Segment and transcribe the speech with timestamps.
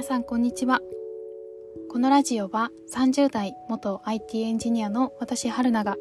[0.00, 0.80] 皆さんこんにちは。
[1.90, 5.98] このラジオは30代元 IT エンジニアの私春菜が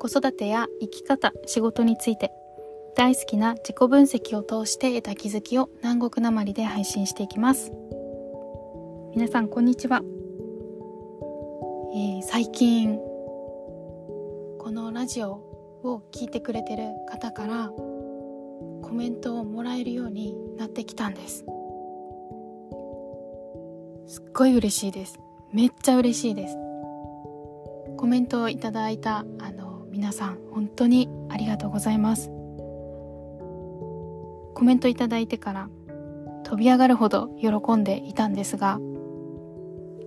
[0.00, 2.30] 子育てや生き方仕事について
[2.96, 7.70] 大好きな自己分析を通して得た気づきを南国なまりで配信していきます。
[9.14, 10.00] 皆さんこんにちは、
[11.94, 15.32] えー、最近このラジオ
[15.82, 21.44] を聞いてくれてる方からコメントをもらえるようになってきたんです。
[24.06, 25.18] すっごい嬉しいです。
[25.52, 26.56] めっちゃ嬉しいです。
[27.96, 32.30] コメントをいただいたあの皆さん本当にありがとうございます。
[34.54, 35.68] コメントいただいてから
[36.44, 38.78] 飛び上がるほど喜んでいたんですが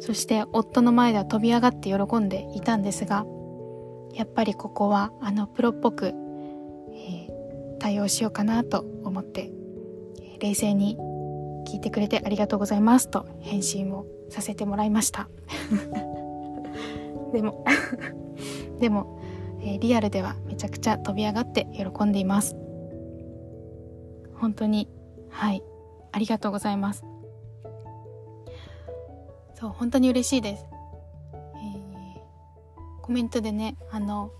[0.00, 3.26] そして夫の前では飛び上がって喜んでいたんですが
[4.14, 9.50] やっぱりここはあのプロっぽく、えー、対応しようかなと思って
[10.40, 10.96] 冷静に
[11.66, 13.10] 聞いてくれてありがとうございます。
[13.10, 15.28] と返信をさせてもらいました。
[17.32, 17.64] でも
[18.80, 19.20] でも、
[19.60, 22.56] えー、リアルではめちゃくちゃ飛び上がって喜んでいます。
[24.36, 24.88] 本当に
[25.28, 25.62] はい
[26.12, 27.04] ありがとうございます。
[29.58, 30.66] そう本当に嬉しいです、
[31.32, 34.30] えー、コメントでねあの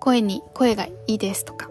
[0.00, 1.68] 声に声がいいですとか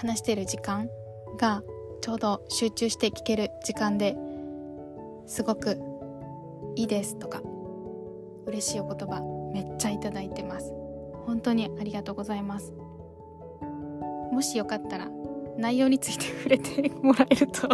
[0.00, 0.88] 話してる時間
[1.38, 1.62] が
[2.00, 4.16] ちょうど集中して聞ける時間で
[5.26, 5.78] すごく
[6.74, 7.42] いいですとか
[8.46, 9.20] 嬉しいお言葉
[9.52, 10.72] めっちゃいただいてます。
[11.26, 12.72] 本当にありがとうございます。
[14.32, 15.08] もしよかったら
[15.58, 17.68] 内容について触れてもらえると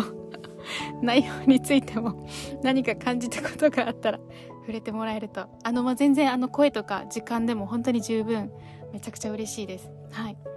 [1.01, 2.27] 内容についても
[2.61, 4.19] 何か感じたことがあったら
[4.63, 8.51] 触れてもらえるとあの、まあ、全然あの声とか時間でも本当に十分
[8.93, 9.89] めちゃくちゃ嬉しいです。
[10.11, 10.56] はい。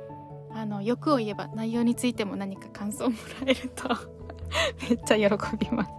[0.59, 3.15] あの欲を言えば内容についても何か感想をも
[3.45, 3.87] らえると。
[4.89, 5.91] めっちゃ喜びます。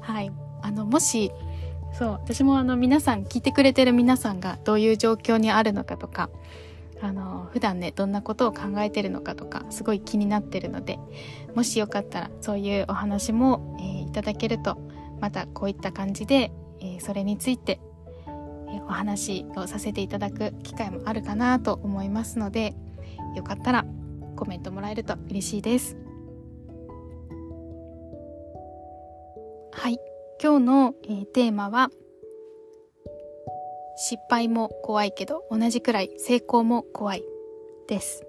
[0.00, 0.32] はい。
[0.62, 1.30] あのもし
[1.92, 6.28] そう私もあの皆さん聞いてくれてる皆さんがどういう状況にあるのかとか
[7.00, 10.98] あの普段ねどんなことを考えてるのかとかすごい気になってるので
[11.54, 14.76] もしよかったらそういうお話も、えー、いただけると
[15.20, 17.80] またこういった感じで、えー、それについて、
[18.26, 22.74] えー、お話をさせていただく機会もあるかなと思いますので
[23.34, 23.86] よかったら
[24.40, 25.98] コメントもらえると嬉しいです。
[29.70, 29.98] はい。
[30.42, 31.90] 今日の、えー、テーマは
[33.96, 37.24] 失敗も怖いけど同じくらい成功も怖い
[37.86, 38.24] です。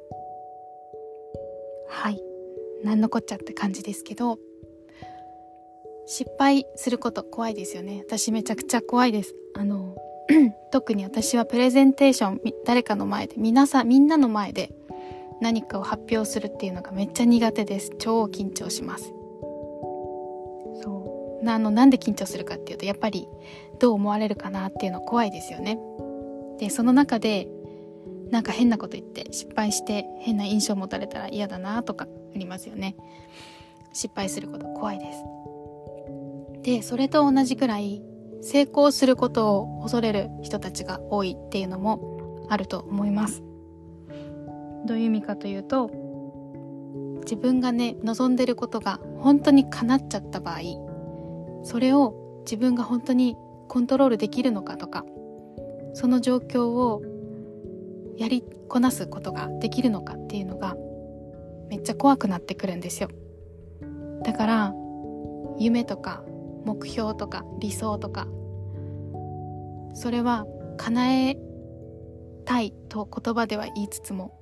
[1.87, 2.21] はい。
[2.83, 4.37] 何のこっちゃって感じですけど
[6.05, 8.03] 失敗すること怖いですよね。
[8.05, 9.33] 私めちゃくちゃ怖いです。
[9.53, 9.95] あの
[10.71, 14.73] 特に私はプレゼンテーション誰かの前で皆さんみんなの前で
[15.41, 17.91] 何かを発表するっていうのがめっちゃ苦手です。
[17.97, 19.13] 超緊張します。
[20.83, 21.45] そう。
[21.45, 23.27] なのなんで緊張するかっていうとやっぱり
[23.79, 25.79] どう思われるかなっていうの怖いですよね。
[26.59, 27.47] でその中で
[28.29, 32.95] なんか変なこと言って失敗して変な印象を持たれたら嫌だなとかありますよね。
[33.93, 35.23] 失敗すること怖いです。
[36.61, 38.03] でそれと同じくらい
[38.41, 43.43] 成功することを恐れる人たちが多いっていうのもあると思います
[44.85, 45.89] どういう意味かというと
[47.21, 50.59] 自分がね望んでることが本当に叶っちゃった場合
[51.63, 53.35] それを自分が本当に
[53.67, 55.05] コントロールできるのかとか
[55.93, 57.01] その状況を
[58.17, 60.75] やりこなすことができるのかっていうのが
[61.69, 63.09] めっちゃ怖くなってくるんですよ。
[64.23, 64.73] だから
[65.57, 66.23] 夢とか
[66.65, 68.27] 目標とか理想とか
[69.93, 70.45] それは
[70.77, 71.37] 叶え
[72.45, 74.40] たいと言葉では言いつつも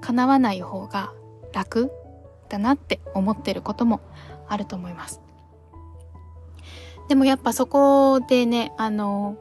[0.00, 1.12] 叶わない方が
[1.52, 1.90] 楽
[2.48, 4.00] だなって思ってることも
[4.48, 5.20] あると思います。
[7.08, 9.36] でもやっぱそこでねあの、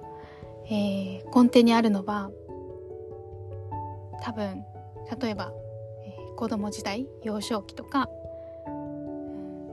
[0.69, 2.31] えー、根底にあるのは
[4.23, 4.64] 多分
[5.22, 5.52] 例えば、
[6.05, 8.09] えー、子供時代幼少期とか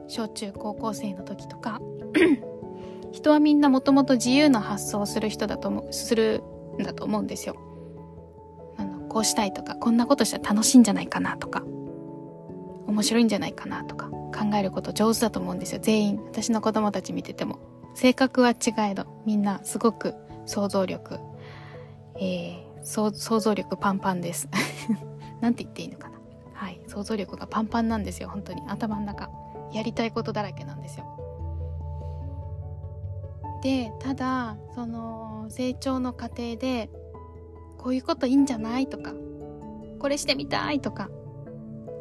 [0.08, 1.80] 小中高校生の時とか
[3.12, 6.42] 人はみんなもともと自由な発想をする人だと思うする
[6.80, 7.56] んだと思うんですよ。
[9.14, 11.62] こうしたいとかこんなことしたら楽しいんじゃないかなとか
[12.88, 15.80] 面白いんじゃないかなとか考えること上手だと思うんですよ。
[15.80, 17.60] 全員私の子供たち見てても。
[17.94, 20.16] 性格は違えどみんなすごく
[20.46, 21.20] 想像力
[22.16, 24.48] えー、想像力パンパンです。
[25.40, 26.18] なんて言っていいのかな。
[26.52, 26.80] はい。
[26.88, 28.62] 想像力がパンパンなんですよ本当に。
[28.66, 29.30] 頭の中。
[29.72, 31.06] やりたいことだらけなんですよ。
[33.62, 36.90] でただその成長の過程で
[37.84, 39.12] こういうこといいんじゃないとか
[39.98, 41.10] これしてみたいとか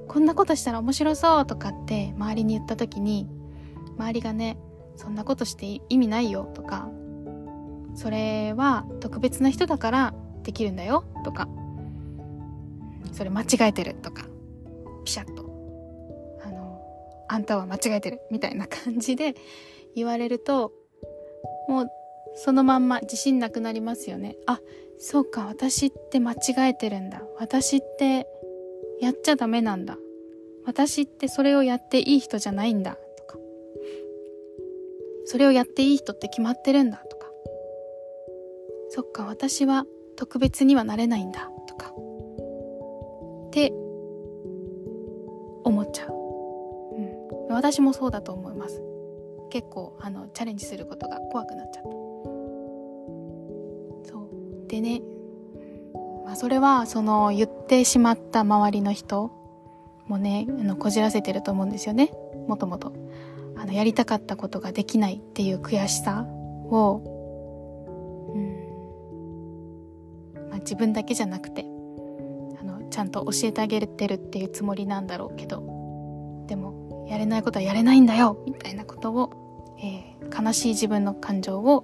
[0.07, 3.27] こんなことしたら面白そうとかって周りに言った時に
[3.97, 4.57] 周りがね
[4.95, 6.89] そんなことして意味ないよとか
[7.95, 10.13] それは特別な人だから
[10.44, 11.50] できるんだよとか
[13.12, 14.25] それ間違えてるとか
[15.03, 15.44] ピシャッと
[16.45, 16.81] あの
[17.27, 19.35] あんたは間違えてるみたいな感じで
[19.95, 20.71] 言われると
[21.68, 21.88] もう
[22.35, 24.38] そのまんま自信なくなりますよね。
[24.47, 24.59] あ
[24.98, 27.22] そうか私って間違えてるんだ。
[27.38, 28.28] 私って
[29.01, 29.98] やっちゃダメなんだ。
[30.66, 32.98] 私ってそれをやっていい人じゃないんだ。
[33.18, 33.38] とか。
[35.25, 36.98] それをやっていい人って決まってるんだ。
[37.10, 37.28] とか。
[38.90, 39.86] そっか私は
[40.16, 41.50] 特別にはなれないんだ。
[41.68, 41.94] とか。
[43.48, 43.72] って
[45.63, 48.81] 思っちゃう、うん、私もそうだと思います。
[49.50, 52.03] 結構あのチャレンジすることが怖くなっちゃった。
[54.74, 55.04] でね、
[56.25, 59.30] まあ、それはその言ってしまった周りの人
[60.08, 62.12] もねあのこじらせてると思うんですよね。
[62.48, 62.92] もともと。
[63.56, 67.02] あのやりたかったことができないっていう悔しさを、
[68.34, 68.38] う
[70.46, 70.50] ん。
[70.50, 71.66] まあ、自分だけじゃなくて
[72.60, 81.84] あのちゃんと教えてあげてるっていうつもりなんだろうけどでもやれないことはやれないんだよみたいなことをえー、悲しい自分の感情を、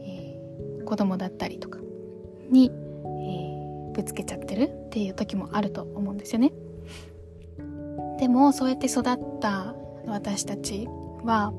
[0.00, 1.83] えー、子供だったりとか
[2.50, 6.52] に、えー、ぶつけちゃってるっていう時もあると思うんですよね。
[8.18, 9.04] でもそうやって育っ
[9.40, 9.74] た
[10.06, 10.86] 私たち
[11.24, 11.52] は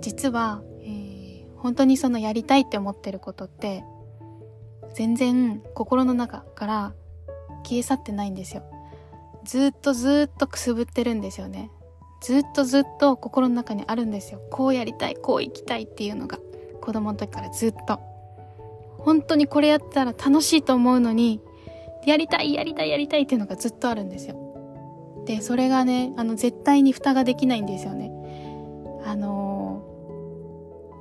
[0.00, 3.84] 実は、えー、本当にそのやりたいって思ってることって
[4.94, 6.94] 全然心の中から
[7.64, 8.62] 消え去ってないんですよ。
[9.44, 11.70] ずっとずっとくすぶってるんですよね。
[12.20, 16.38] ずっとずっと心の中にあるんですよこうやりたいこう生きたいっていうのが
[16.86, 17.98] 子供の時からずっと。
[18.98, 21.40] 本当にこれやったら楽しいと思うのに
[22.06, 25.24] やりたいやりたいやりたいっていうのがずっとあるんですよ。
[25.26, 28.12] でそれがねあの絶対に蓋ができないんですよね。
[29.04, 29.82] あの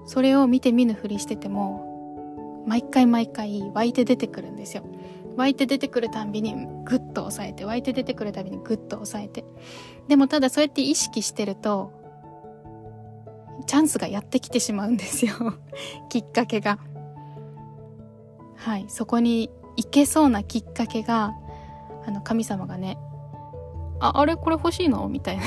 [0.06, 4.84] ー、それを見て見ぬふりしてても毎回毎回湧いて出てくるんですよ。
[5.36, 9.46] 湧いて出てくるたんびにグッと押さえて湧いて出てくるたびにグッと押さえて。
[10.08, 12.05] でもただそうやって意識してると
[13.68, 15.34] チャンスがやってきてしまうんですよ。
[16.10, 16.80] きっかけが。
[18.56, 18.86] はい。
[18.88, 21.34] そこに行けそうなきっかけが
[22.06, 22.98] あの神様がね
[24.00, 24.36] ああれ？
[24.36, 25.08] これ欲しいの？
[25.08, 25.44] みたいな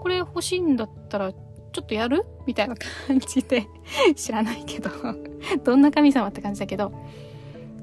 [0.00, 2.24] これ欲しいんだったらちょっとやる？
[2.46, 2.74] みたいな
[3.06, 3.66] 感じで。
[4.16, 4.90] 知らないけど。
[5.64, 6.92] どんな神様って感じだけど。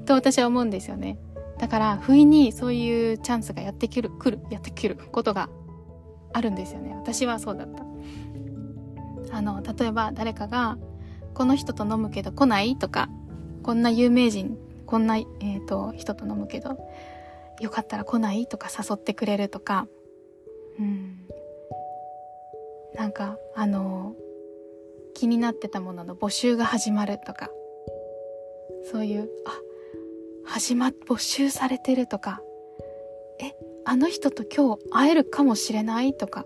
[0.04, 1.18] と私は思うんですよね。
[1.58, 5.48] だから、不意にそういうチャンスがやってくる、来る、やってくることが
[6.32, 6.94] あるんですよね。
[6.94, 7.84] 私はそうだった。
[9.36, 10.78] あの、例えば誰かが、
[11.34, 13.08] この人と飲むけど来ないとか、
[13.62, 14.56] こんな有名人、
[14.86, 16.78] こんな、えっ、ー、と、人と飲むけど、
[17.60, 19.86] よかったら来ないとか誘ってくれるとか、
[20.78, 21.18] うん。
[22.94, 24.14] なんか、あの、
[25.14, 27.50] 気になってたものの募集が始まるとか、
[28.90, 29.60] そういう、あ、
[30.46, 32.40] 始まっ募集されてるとか
[33.40, 33.52] え
[33.84, 36.44] あの人と今日会えるかもしれないとか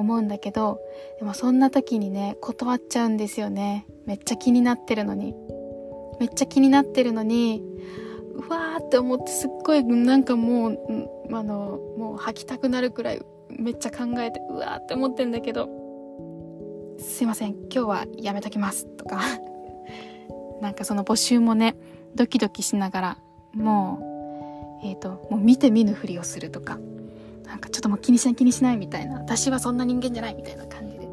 [0.00, 0.80] 思うんだけど
[1.18, 3.86] でもそんな時にね断っちゃうんですよね。
[4.06, 5.34] めっちゃ気になってるのに。
[6.20, 7.62] めっちゃ気になってるのに
[8.34, 10.78] うわーって思ってすっごいなんかもう
[11.32, 15.68] あのもう吐きたくなるくらいめっちゃ考えてうわーって思ってんだけど
[16.98, 19.20] すいません今日はやめときますとか。
[20.60, 21.74] なんかその募集もね
[22.14, 23.18] ドキドキしながら
[23.54, 26.78] もうえっ、ー、ともう見て見ぬふりをするとか。
[27.50, 29.16] なんかちょっともう気にしない気にしないみたいな。
[29.16, 31.08] 私はそんな人間じゃないみたいな感じで。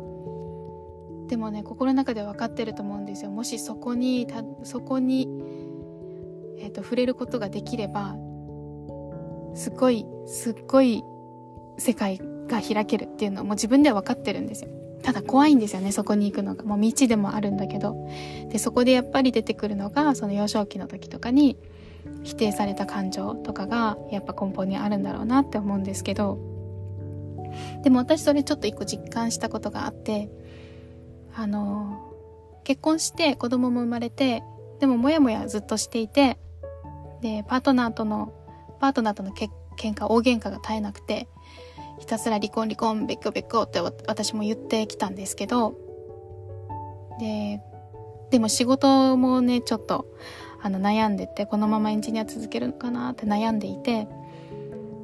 [1.30, 3.32] でもね心の中では分かってると思うんですよ。
[3.32, 5.28] もしそこにたそこに、
[6.60, 8.16] えーと、触れることができれば
[9.56, 11.04] すっごいすっごい
[11.80, 14.70] 世界が開けるっていうのはもう自分では分かってるんですよ。
[15.02, 16.64] ただ怖いんですよねそこに行くのが。
[16.64, 17.98] もう未知でもあるんだけど。
[18.50, 21.58] でそこでやっぱり出てくるのがその幼少期の時とかに
[22.24, 26.40] 否定された感情とかがやっぱ根本にあるんだろうなって思うんですけど
[27.84, 30.30] でも私それちょっと一個実感したことがあって
[31.36, 32.14] あの
[32.64, 34.44] 結婚して子供も生まれて
[34.80, 36.38] でもモヤモヤずっとしていて
[37.22, 38.34] でパートナーとの
[38.80, 41.28] パートナーとのけ喧嘩大喧嘩が絶えなくて
[42.00, 45.76] ひたすら離婚離婚別居別居って私も言ってきたんですけど
[47.20, 47.62] で
[48.30, 50.06] でも仕事もねちょっと
[50.68, 54.10] あの悩んでてこのままエンジニア続けるのかなって悩んでいて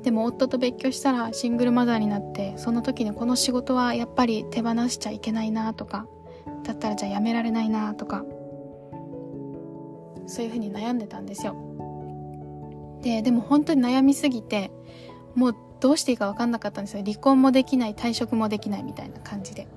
[0.03, 6.05] でも夫と別居したらシングルマザーになってその時にこの仕事はやっぱり手放しちゃいけないなとか
[6.65, 8.25] だったらじゃあやめられないなとか
[10.27, 11.55] そういうふうに悩んでたんですよ。
[13.01, 14.70] ででも本当に悩みすぎて
[15.34, 17.03] もうどうしていいか分かんなかったんですよ。
[17.05, 19.70] 離婚もできない退職もできないみたいな感じで。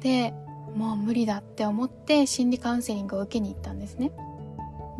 [0.00, 0.34] で
[0.74, 4.12] もう無理だって思って心理カウンセリングを受けに行ったんですね。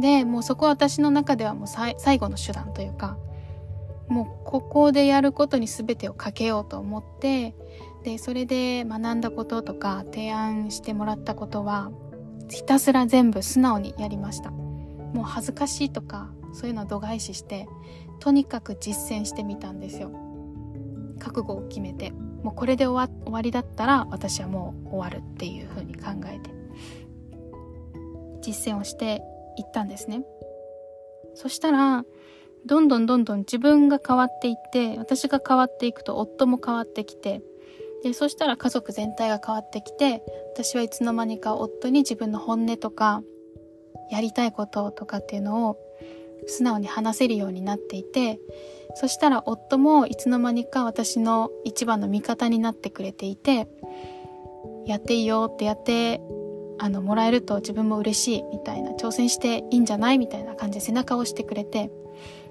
[0.01, 3.19] でもうそこは私の中ではもう最後の手段というか
[4.09, 7.55] もうここでやることに全てをかけようと思って
[8.05, 11.91] でそれで学んだこととか提案してもらったことは
[12.51, 14.51] ひたすら全部素直にやりました。
[14.51, 17.69] もう恥ずかしいとかそういうのを度外視して
[18.19, 20.11] とにかく実践してみたんですよ。
[21.19, 22.13] 覚悟を決めて。
[22.43, 26.51] もうこれで終わ終わりだったら私はもう終わるっていうふうに考えて
[28.43, 29.23] 実践をして
[29.57, 30.25] いったんですね。
[31.35, 32.05] そしたら
[32.67, 37.43] どんどんどんどん自分が変わっていって私が変わっていくと夫も変わってきて
[38.03, 40.23] でそしたら家族全体が変わってきて
[40.55, 43.23] 私はいつの間にか夫に自分の本音とか
[44.11, 45.79] やりたいこととかっていうのを
[46.47, 48.39] 素直に話せるようになっていて
[48.95, 53.69] そしたら夫もいつの間にか私の一番の味方になってくれていて
[54.87, 56.21] やっていいよってやって
[56.79, 61.91] あのもらえると自分も嬉しいみたいな挑戦していいんじゃないみたいな感じで背中を押してくれて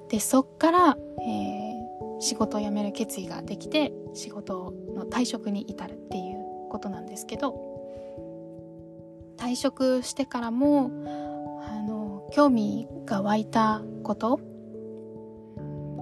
[0.10, 7.56] でそっから、えー、仕事を辞める決意ができて仕事の退職に至るっていうことなんですけど
[9.38, 10.92] 退職してからも
[11.68, 14.40] あの興味が湧いたこと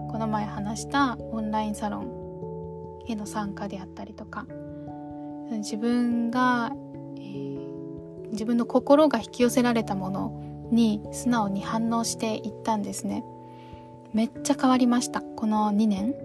[0.10, 4.48] この前話したオンラインサロンへの参加であったりとか
[5.51, 6.72] 自分が、
[7.18, 13.24] えー、自分の心が引き寄せられたものに素直に反応していったんですね。
[14.13, 16.16] めっちゃ変わりましたこの2年。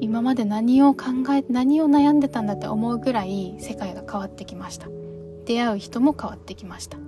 [0.00, 4.88] 今まで何を考え何を悩んでたんだって思うぐらい世界が変わってきました。
[5.44, 6.98] 出会う人も変わってきました。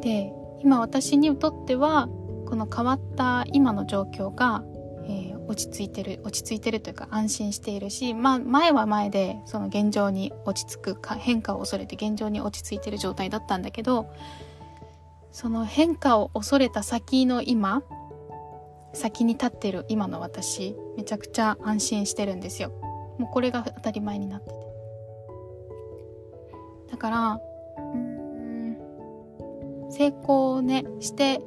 [0.00, 0.32] で
[0.62, 2.08] 今私にとっては
[2.46, 4.62] この変わった今の状況が、
[5.04, 14.10] えー、落ち着いてる落ち着いてるというか安心しているし、まあ、前は前でその現状に落ち着くか変化を恐れて現状に落ち着いてる状態だったんだけど
[15.32, 17.82] その変化を恐れた先の今
[18.94, 22.70] 先に立ってる今の私めちゃくちゃ安心してるんですよ。
[23.18, 24.66] もうこれが当たり前になってて。
[26.90, 27.40] だから
[27.92, 28.76] うん
[29.90, 31.42] 成功ねして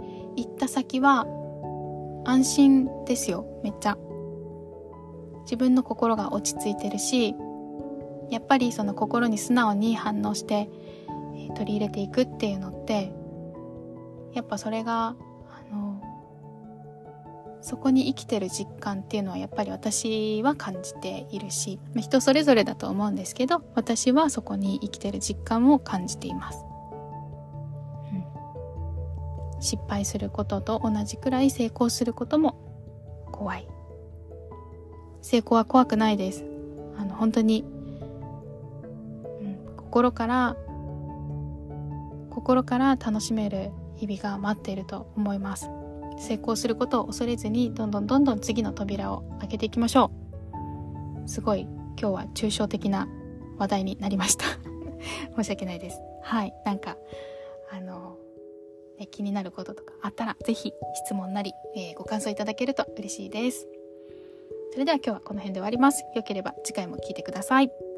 [0.46, 1.26] 行った先は
[2.26, 3.98] 安心ですよめっちゃ。
[5.44, 7.36] 自分の心が落ち着いてるし
[8.30, 10.70] やっぱりその心に素直に反応して、
[11.56, 13.12] 取り入れていくっていうのって
[14.34, 15.16] やっぱそれが
[15.50, 16.02] あの
[17.62, 26.64] そこに生きてる実感っていうのはやっぱり私は感じているし人それぞれだと思うんですけど私はそこに生きてる実感を感じています、
[29.60, 33.68] 失敗することと同じくらい成功することも怖い。
[35.22, 36.46] 成功は怖くないです。
[36.98, 37.64] あの本当に、
[39.42, 40.56] うん、心から
[42.30, 45.70] 心から楽しめる日々が待っていると思います。
[46.20, 50.12] 成功することを恐れずにどんどんどんどん次の扉を開けていきましょ
[51.26, 51.28] う。
[51.28, 53.08] すごい今日は抽象的な
[53.58, 54.46] 話題になりました。
[55.36, 56.02] 申し訳ないです。
[56.24, 56.98] はいなんか、
[59.00, 60.74] え、気になることとかあったら是非
[61.06, 63.68] 質問なり、えー、ご感想いただけると嬉しいです。
[64.72, 66.04] それでは今日はこの辺で終わります。
[66.16, 67.89] 良ければ次回も聴いてください。